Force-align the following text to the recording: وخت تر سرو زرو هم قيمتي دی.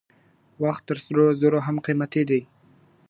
وخت 0.63 0.81
تر 0.89 0.97
سرو 1.05 1.25
زرو 1.41 1.59
هم 1.67 1.75
قيمتي 1.85 2.23
دی. 2.29 2.41